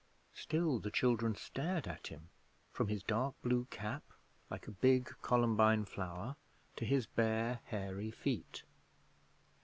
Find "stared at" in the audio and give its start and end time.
1.35-2.07